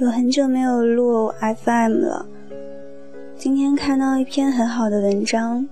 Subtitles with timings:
[0.00, 1.30] 有很久没有录
[1.62, 2.26] FM 了，
[3.36, 5.68] 今天看到一篇很好的文章，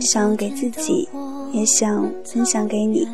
[0.00, 1.06] 想给自己，
[1.52, 3.06] 也想分享给你。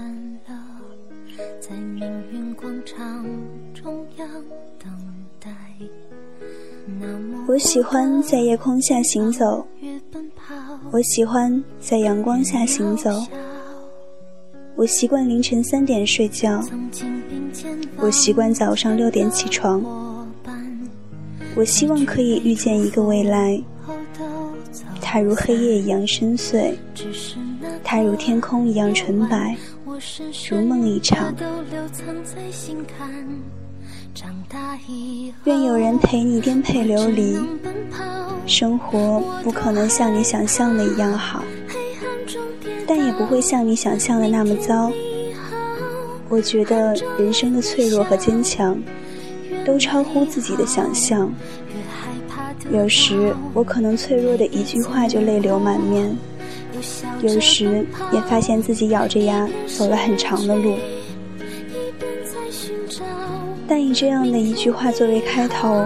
[7.49, 9.67] 我喜欢在夜空下行走，
[10.93, 13.11] 我喜欢在阳光下行走。
[14.77, 16.63] 我习惯凌晨三点睡觉，
[17.97, 19.83] 我习惯早上六点起床。
[21.57, 23.61] 我希望可以遇见一个未来，
[25.01, 26.73] 它如黑夜一样深邃，
[27.83, 29.57] 它如天空一样纯白，
[30.49, 31.35] 如梦一场。
[35.45, 37.37] 愿有人陪你颠沛流离，
[38.47, 41.43] 生活不可能像你想象的一样好。
[42.87, 44.91] 但也不会像你想象的那么糟。
[46.31, 48.81] 我觉得人生的脆弱和坚强，
[49.67, 51.31] 都超乎自己的想象。
[52.73, 56.17] 有时我可能脆弱的一句话就泪流满面，
[57.21, 60.77] 有时也发现自己咬着牙走了很长的路。
[63.67, 65.85] 但以这样的一句话作为开头，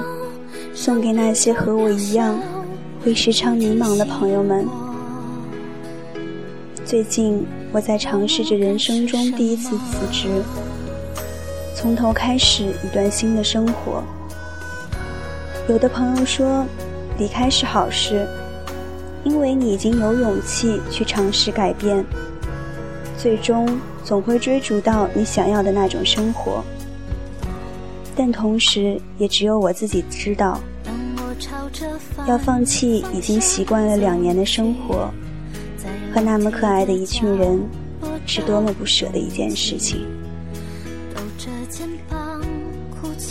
[0.74, 2.38] 送给那些和我一样
[3.02, 4.68] 会时常迷茫的朋友们。
[6.84, 10.28] 最近我在尝试着人生中第一次辞职，
[11.74, 14.04] 从头开始一段新的生活。
[15.66, 16.66] 有的朋友说，
[17.18, 18.26] 离开是好事，
[19.24, 22.04] 因为你已经有勇气去尝试改变，
[23.16, 26.62] 最终总会追逐到你想要的那种生活。
[28.14, 30.60] 但同时，也只有我自己知道，
[32.28, 35.08] 要放弃已经习惯了两年的生活。
[36.14, 37.60] 和那么可爱的一群人，
[38.24, 40.06] 是多么不舍的一件事情。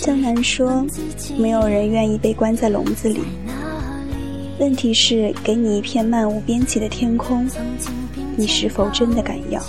[0.02, 0.86] 江南说
[1.40, 3.22] ：“没有人愿意被关在笼子里。”
[4.60, 7.50] 问题是，给你一片漫无边际的天空，
[8.36, 9.64] 你是否真的敢要？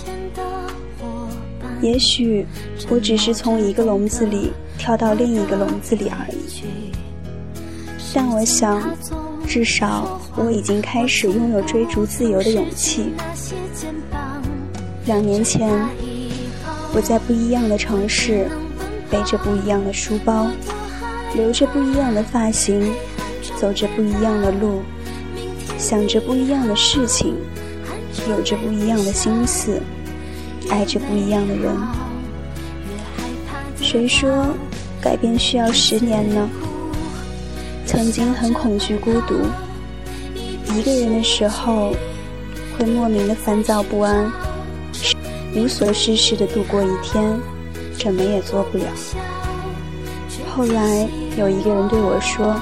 [1.81, 2.45] 也许
[2.89, 6.65] 我只是从一个笼子里跳到另一个笼子里而已。
[8.13, 8.83] 但我想。
[9.47, 13.13] 至少我已经开始拥有追逐自由的勇气。
[15.05, 15.69] 两年前，
[16.93, 18.47] 我在不一样的城市，
[19.09, 20.47] 背着不一样的书包，
[21.35, 22.93] 留着不一样的发型，
[23.57, 24.81] 走着不一样的路，
[25.77, 27.35] 想着不一样的事情，
[28.29, 29.81] 有着不一样的心思，
[30.69, 31.71] 爱着不一样的人。
[33.79, 34.47] 谁说
[34.99, 36.49] 改变需要十年呢？
[37.85, 39.35] 曾经很恐惧孤独，
[40.77, 41.95] 一个人的时候
[42.77, 44.29] 会莫名的烦躁不安，
[45.55, 47.39] 无所事事的度过一天，
[47.97, 48.83] 什么也做不了。
[50.53, 52.53] 后来有一个人对我说：“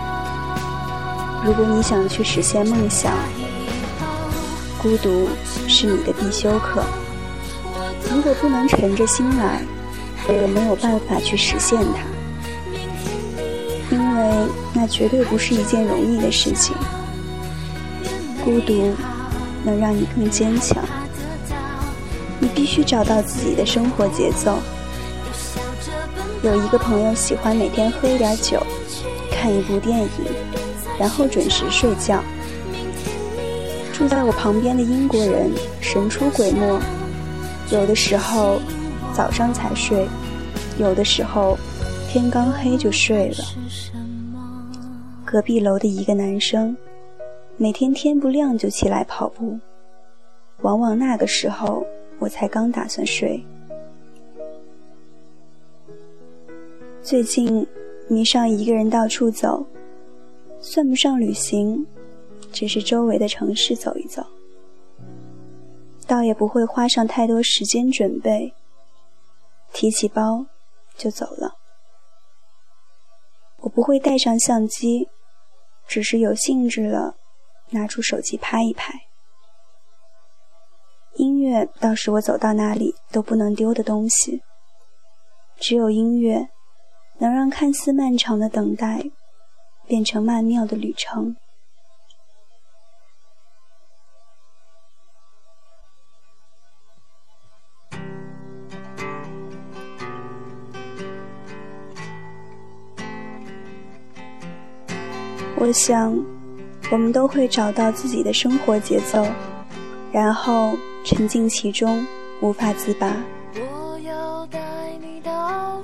[1.44, 3.12] 如果你想去实现梦想，
[4.80, 5.28] 孤独
[5.68, 6.84] 是你的必修课。
[8.12, 9.60] 如果不能沉着心来，
[10.28, 12.04] 我也没有办法去实现它。”
[13.90, 16.76] 因为那绝对不是一件容易的事情。
[18.44, 18.94] 孤独
[19.64, 20.84] 能让你更坚强。
[22.40, 24.58] 你必须找到自己的生活节奏。
[26.44, 28.62] 有一个朋友喜欢每天喝一点酒，
[29.32, 30.10] 看一部电影，
[31.00, 32.24] 然后准时睡觉。
[33.94, 36.80] 住在我旁边的英国人神出鬼没，
[37.72, 38.60] 有的时候
[39.14, 40.08] 早上才睡，
[40.78, 41.58] 有的时候。
[42.10, 43.38] 天刚黑就睡了。
[45.26, 46.78] 隔壁楼的一个男生，
[47.58, 49.58] 每天天不亮就起来跑步，
[50.62, 51.86] 往往那个时候
[52.20, 53.44] 我才刚打算睡。
[57.02, 57.66] 最近
[58.08, 59.66] 迷上一个人到处走，
[60.60, 61.86] 算不上旅行，
[62.52, 64.26] 只是周围的城市走一走，
[66.08, 68.52] 倒也不会花上太多时间准备，
[69.74, 70.46] 提起包
[70.96, 71.54] 就走了。
[73.60, 75.08] 我不会带上相机，
[75.88, 77.16] 只是有兴致了，
[77.74, 78.94] 拿出手机拍一拍。
[81.16, 84.42] 音乐倒是我走到哪里都不能丢的东西，
[85.58, 86.50] 只有音乐
[87.20, 89.12] 能让看似漫长的等待
[89.86, 91.36] 变成曼妙的旅程。
[105.56, 106.14] 我想，
[106.92, 109.26] 我们都会找到自己的生活节奏，
[110.12, 112.06] 然后沉浸其中，
[112.42, 113.16] 无法自拔。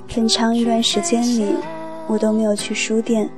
[0.08, 1.54] 很长一段时间里，
[2.06, 3.28] 我都没有去书店，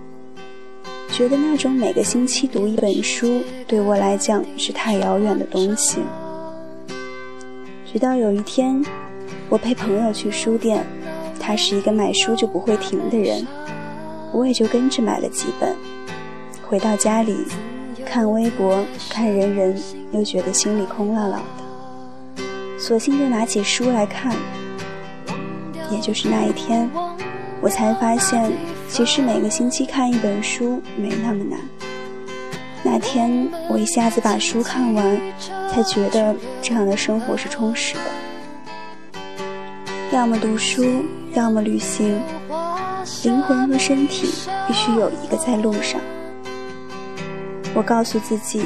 [1.11, 6.01] 觉得那种每个星期读一本书对我来讲是太遥远的东西。
[7.91, 8.83] 直到有一天，
[9.49, 10.85] 我陪朋友去书店，
[11.39, 13.47] 他是一个买书就不会停的人，
[14.33, 15.77] 我也就跟着买了几本。
[16.73, 17.37] 回到家里，
[18.07, 19.79] 看微博，看人人，
[20.13, 22.43] 又觉得心里空落落的，
[22.79, 24.35] 索性就拿起书来看。
[25.91, 26.89] 也就是那一天，
[27.61, 28.51] 我才发现，
[28.89, 31.61] 其实每个星期看一本书没那么难。
[32.83, 35.21] 那天我一下子把书看完，
[35.71, 39.21] 才觉得这样的生活是充实的。
[40.11, 41.05] 要么读书，
[41.35, 42.19] 要么旅行，
[43.25, 44.27] 灵魂和身体
[44.67, 46.01] 必须有一个在路上。
[47.75, 48.63] 我告诉自己，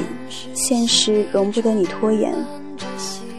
[0.53, 2.35] 现实容不得你拖延，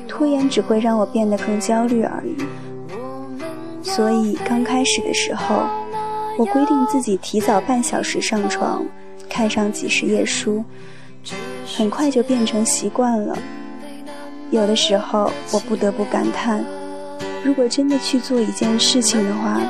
[0.09, 2.37] 拖延只会让我变得更焦虑而已。
[3.83, 5.67] 所以刚开始的时候，
[6.39, 8.85] 我规定自己提早半小时上床，
[9.29, 10.65] 看上几十页书，
[11.77, 13.37] 很快就变成习惯了。
[14.51, 16.65] 有的时候，我不得不感叹：
[17.45, 19.61] 如果真的去做一件事情的话，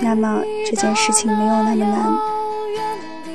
[0.00, 2.29] 那么这件事情没有那么难。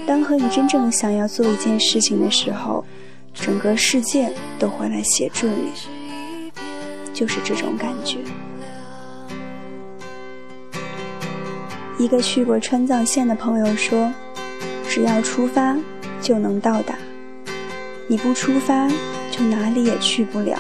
[0.08, 2.86] 当和你真正想要做一件事情的时候，
[3.34, 5.72] 整个世界都会来协助你，
[7.14, 8.20] 就是这种感觉。
[11.98, 14.14] 一个去过川藏线的朋友说
[14.88, 15.76] ：“只要出发，
[16.22, 16.94] 就能到达；
[18.08, 18.88] 你不出发，
[19.32, 20.60] 就哪里也去不了。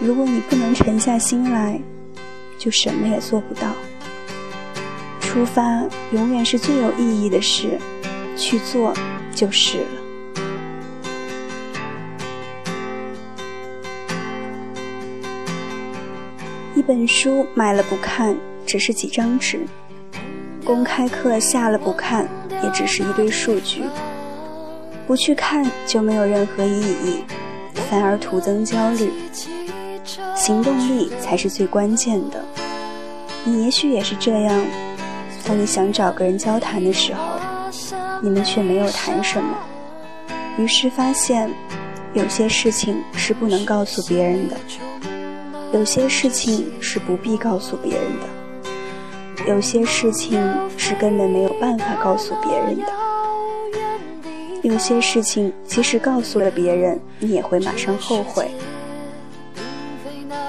[0.00, 1.80] 如果你不能沉下心来，
[2.58, 3.74] 就什么也做不到。
[5.34, 5.82] 出发
[6.12, 7.76] 永远是最有意义的事，
[8.36, 8.94] 去做
[9.34, 9.84] 就是了。
[16.76, 18.36] 一本书买了不看。”
[18.66, 19.60] 只是几张纸，
[20.64, 22.26] 公开课下了不看，
[22.62, 23.82] 也只是一堆数据。
[25.06, 27.24] 不去看就没有任何意义，
[27.90, 29.12] 反而徒增焦虑。
[30.34, 32.42] 行动力才是最关键的。
[33.44, 34.64] 你也许也是这样，
[35.46, 37.20] 当你想找个人交谈的时候，
[38.22, 39.58] 你们却没有谈什么，
[40.56, 41.50] 于是发现
[42.14, 44.56] 有些事情是不能告诉别人的，
[45.72, 48.26] 有些事情是不必告诉别人的。
[49.46, 50.40] 有些事情
[50.78, 52.86] 是根本没有办法告诉别人的，
[54.62, 58.50] 有些事情即使告诉了别人，你也会马上后悔。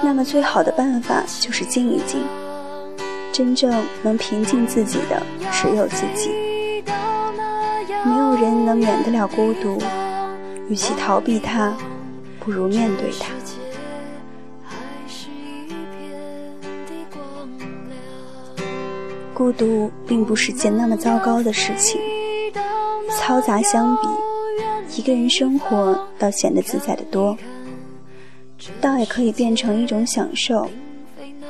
[0.02, 2.22] 那么最好的办法就是静一静，
[3.36, 3.70] 真正
[4.02, 5.22] 能平静自己的
[5.52, 6.30] 只有自己。
[8.02, 9.76] 没有人能免得了孤独，
[10.70, 11.76] 与其逃避它，
[12.40, 13.34] 不如面对它。
[19.34, 22.00] 孤独并不是件那么糟糕的事情，
[23.20, 27.36] 嘈杂相比，一个人生活倒显得自在的多，
[28.80, 30.66] 倒也可以变成一种享受。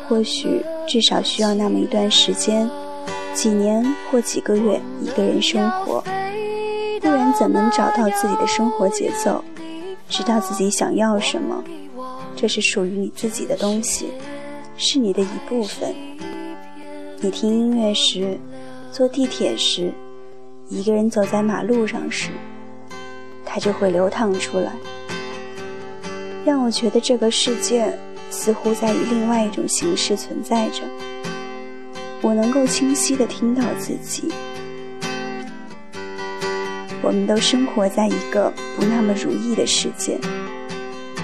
[0.09, 2.69] 或许至少需要那么一段时间，
[3.35, 6.03] 几年或几个月一个人生活，
[7.01, 9.43] 不然怎能找到自己的生活节奏，
[10.09, 11.63] 知道自己想要什么？
[12.37, 14.09] 这是属于你自己的东西，
[14.77, 15.95] 是你的一部分。
[17.21, 18.39] 你听音乐时，
[18.93, 19.93] 坐地铁时，
[20.69, 22.31] 一个人走在马路上时，
[23.45, 24.73] 它就会流淌出来，
[26.45, 27.99] 让我觉得这个世界
[28.31, 30.83] 似乎在以另外一种形式存在着。
[32.23, 34.33] 我能够清晰地听到自己。
[37.03, 40.19] 我们都生活在一个不那么如意的世界。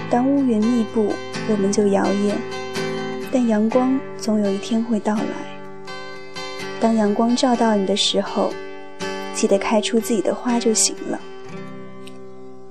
[0.09, 1.11] 当乌云密布，
[1.49, 2.33] 我们就摇曳；
[3.31, 5.23] 但阳光总有一天会到来。
[6.79, 8.53] 当阳光照到你的时候，
[9.33, 11.19] 记得开出自己的花就行了。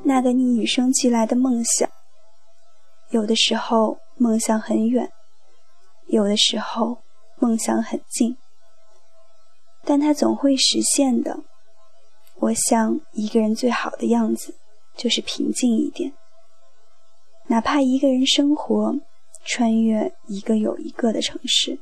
[0.04, 1.88] 那个你与生俱来的梦想，
[3.10, 5.10] 有的时候梦想很远，
[6.06, 6.98] 有的时候
[7.40, 8.36] 梦想很近，
[9.82, 11.40] 但它总会实现的。
[12.36, 14.54] 我想，一个人最好的样子
[14.96, 16.12] 就是平静一点，
[17.48, 18.94] 哪怕一个人生活，
[19.44, 21.80] 穿越一个又一个的城市。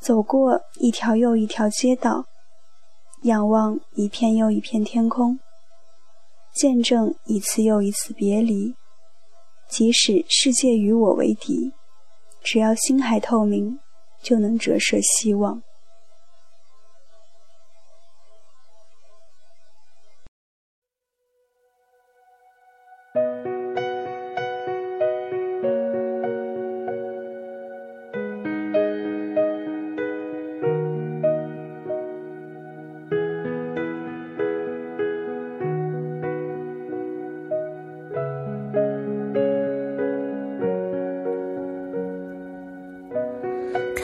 [0.00, 2.24] 走过一条又一条街道，
[3.24, 5.38] 仰望一片又一片天空，
[6.54, 8.74] 见证一次又一次别离。
[9.72, 11.72] 即使世界与我为敌，
[12.42, 13.78] 只要心还透明，
[14.22, 15.62] 就能折射希望。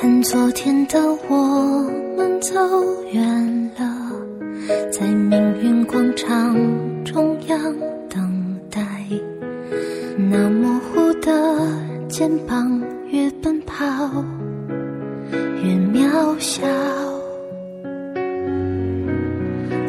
[0.00, 0.96] 看昨天的
[1.28, 1.82] 我
[2.16, 2.54] 们走
[3.10, 4.12] 远了，
[4.92, 6.56] 在命运广场
[7.04, 7.60] 中央
[8.08, 8.80] 等待。
[10.16, 11.32] 那模糊的
[12.08, 13.84] 肩膀，越奔跑
[15.64, 16.64] 越渺小。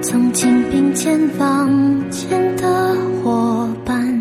[0.02, 4.20] 曾经并肩往前的伙伴，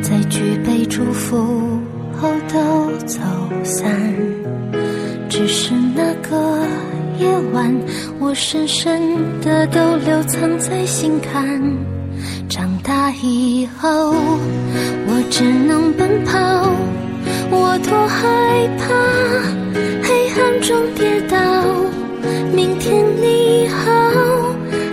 [0.00, 1.36] 在举杯祝福
[2.16, 3.18] 后都走
[3.64, 3.90] 散。
[5.34, 6.58] 只是那个
[7.18, 7.74] 夜晚，
[8.20, 11.58] 我深深的都留藏在心坎。
[12.50, 16.38] 长大以后，我只能奔跑，
[17.50, 18.84] 我多害怕
[20.06, 21.38] 黑暗中跌倒。
[22.54, 23.90] 明天你好，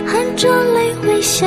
[0.06, 1.46] 含着泪微笑，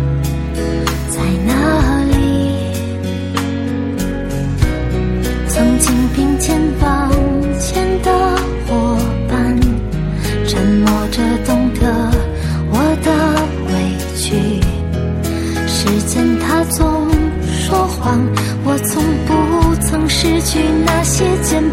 [20.21, 21.63] 失去那些肩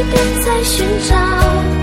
[0.00, 1.79] 一边在寻找。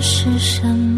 [0.00, 0.89] 是什么。